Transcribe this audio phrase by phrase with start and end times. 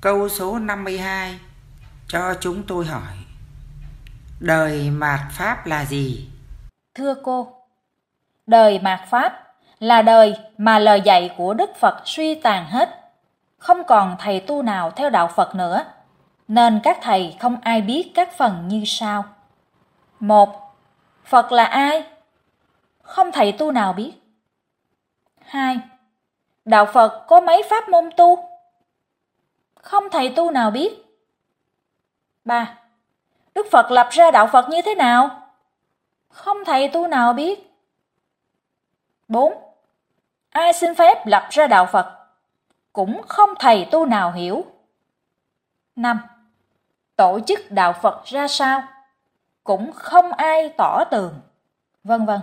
[0.00, 1.38] Câu số 52
[2.08, 3.16] cho chúng tôi hỏi.
[4.40, 6.28] Đời mạt Pháp là gì?
[6.94, 7.54] Thưa cô,
[8.46, 13.12] đời mạt Pháp là đời mà lời dạy của Đức Phật suy tàn hết.
[13.58, 15.84] Không còn thầy tu nào theo đạo Phật nữa,
[16.48, 19.24] nên các thầy không ai biết các phần như sau.
[20.20, 20.76] một
[21.24, 22.04] Phật là ai?
[23.02, 24.12] Không thầy tu nào biết.
[25.44, 25.78] hai
[26.64, 28.50] Đạo Phật có mấy pháp môn tu?
[29.82, 30.92] Không thầy tu nào biết.
[32.44, 32.78] 3.
[33.54, 35.50] Đức Phật lập ra đạo Phật như thế nào?
[36.28, 37.70] Không thầy tu nào biết.
[39.28, 39.52] 4.
[40.50, 42.16] Ai xin phép lập ra đạo Phật?
[42.92, 44.64] Cũng không thầy tu nào hiểu.
[45.96, 46.20] 5.
[47.16, 48.82] Tổ chức đạo Phật ra sao?
[49.64, 51.40] Cũng không ai tỏ tường,
[52.04, 52.40] vân vân.